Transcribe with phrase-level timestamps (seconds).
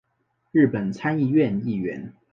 [0.51, 2.11] 日本参议院议员。